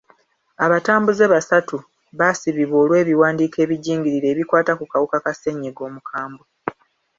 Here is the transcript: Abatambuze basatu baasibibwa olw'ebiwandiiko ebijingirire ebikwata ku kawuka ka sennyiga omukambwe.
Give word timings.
Abatambuze 0.65 1.23
basatu 1.33 1.75
baasibibwa 2.17 2.77
olw'ebiwandiiko 2.83 3.57
ebijingirire 3.65 4.27
ebikwata 4.33 4.71
ku 4.79 4.85
kawuka 4.91 5.17
ka 5.23 5.31
sennyiga 5.33 5.81
omukambwe. 5.89 6.45